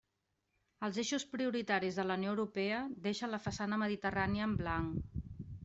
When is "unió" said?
2.21-2.33